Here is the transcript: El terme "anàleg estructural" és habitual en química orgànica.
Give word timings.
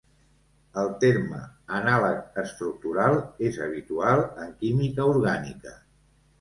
El 0.83 0.87
terme 1.03 1.41
"anàleg 1.81 2.41
estructural" 2.45 3.21
és 3.51 3.63
habitual 3.69 4.27
en 4.47 4.59
química 4.65 5.11
orgànica. 5.15 5.79